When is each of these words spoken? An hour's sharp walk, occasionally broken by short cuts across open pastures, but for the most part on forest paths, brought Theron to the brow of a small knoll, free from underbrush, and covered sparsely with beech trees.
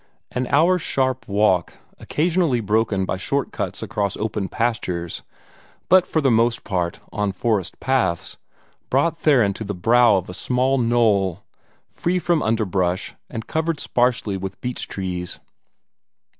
An 0.31 0.47
hour's 0.47 0.81
sharp 0.81 1.27
walk, 1.27 1.73
occasionally 1.99 2.59
broken 2.59 3.05
by 3.05 3.17
short 3.17 3.51
cuts 3.51 3.83
across 3.83 4.17
open 4.17 4.49
pastures, 4.49 5.21
but 5.89 6.07
for 6.07 6.21
the 6.21 6.31
most 6.31 6.63
part 6.63 6.99
on 7.13 7.31
forest 7.31 7.79
paths, 7.79 8.35
brought 8.89 9.15
Theron 9.15 9.53
to 9.53 9.63
the 9.63 9.75
brow 9.75 10.15
of 10.15 10.27
a 10.27 10.33
small 10.33 10.79
knoll, 10.79 11.43
free 11.87 12.17
from 12.17 12.41
underbrush, 12.41 13.13
and 13.29 13.45
covered 13.45 13.79
sparsely 13.79 14.37
with 14.37 14.59
beech 14.59 14.87
trees. 14.87 15.39